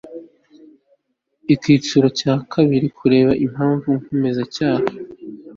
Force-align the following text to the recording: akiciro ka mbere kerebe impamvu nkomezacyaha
akiciro 1.53 2.07
ka 2.51 2.59
mbere 2.67 2.85
kerebe 2.97 3.31
impamvu 3.45 3.87
nkomezacyaha 4.01 4.85